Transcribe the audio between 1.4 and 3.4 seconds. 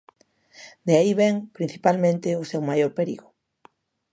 principalmente, o seu maior perigo.